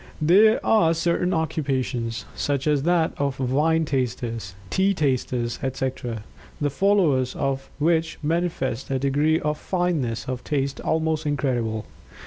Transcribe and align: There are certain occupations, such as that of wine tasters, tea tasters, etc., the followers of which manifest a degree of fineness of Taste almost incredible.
There 0.19 0.59
are 0.65 0.95
certain 0.95 1.31
occupations, 1.31 2.25
such 2.33 2.65
as 2.65 2.81
that 2.81 3.13
of 3.17 3.39
wine 3.39 3.85
tasters, 3.85 4.55
tea 4.71 4.95
tasters, 4.95 5.59
etc., 5.61 6.23
the 6.59 6.71
followers 6.71 7.35
of 7.35 7.69
which 7.77 8.17
manifest 8.23 8.89
a 8.89 8.97
degree 8.97 9.39
of 9.39 9.59
fineness 9.59 10.27
of 10.27 10.43
Taste 10.43 10.79
almost 10.81 11.27
incredible. 11.27 11.85